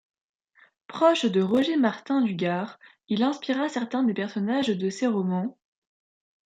Proche 0.87 1.25
de 1.27 1.43
Roger 1.43 1.77
Martin 1.77 2.21
du 2.21 2.33
Gard, 2.33 2.79
il 3.07 3.21
inspira 3.21 3.69
certains 3.69 4.01
des 4.01 4.15
personnages 4.15 4.69
de 4.69 4.89
ses 4.89 5.05
romans. 5.05 5.55